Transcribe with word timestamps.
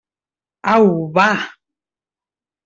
Au, 0.73 1.11
va! 1.13 1.29